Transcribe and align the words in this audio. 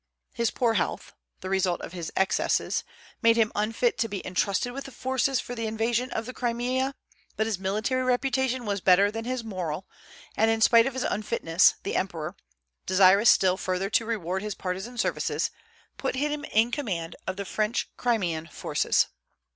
His 0.33 0.49
poor 0.49 0.73
health 0.73 1.13
(the 1.41 1.49
result 1.51 1.79
of 1.81 1.93
his 1.93 2.11
excesses) 2.17 2.83
made 3.21 3.35
him 3.37 3.51
unfit 3.53 3.99
to 3.99 4.07
be 4.07 4.25
intrusted 4.25 4.71
with 4.73 4.85
the 4.85 4.91
forces 4.91 5.39
for 5.39 5.53
the 5.53 5.67
invasion 5.67 6.09
of 6.09 6.25
the 6.25 6.33
Crimea; 6.33 6.95
but 7.37 7.45
his 7.45 7.59
military 7.59 8.01
reputation 8.01 8.65
was 8.65 8.81
better 8.81 9.11
than 9.11 9.25
his 9.25 9.43
moral, 9.43 9.85
and 10.35 10.49
in 10.49 10.59
spite 10.59 10.87
of 10.87 10.95
his 10.95 11.03
unfitness 11.03 11.75
the 11.83 11.95
emperor 11.95 12.35
desirous 12.87 13.29
still 13.29 13.57
further 13.57 13.91
to 13.91 14.03
reward 14.07 14.41
his 14.41 14.55
partisan 14.55 14.97
services 14.97 15.51
put 15.97 16.15
him 16.15 16.45
in 16.45 16.71
command 16.71 17.15
of 17.27 17.37
the 17.37 17.45
French 17.45 17.87
Crimean 17.95 18.47
forces. 18.47 19.05